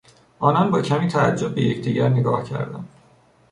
[0.39, 2.87] آنان با کمی تعجب به یکدیگر نگاه کردند.